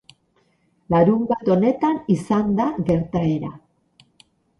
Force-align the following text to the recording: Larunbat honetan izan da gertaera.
Larunbat 0.93 1.51
honetan 1.55 1.99
izan 2.13 2.49
da 2.61 2.67
gertaera. 2.89 3.53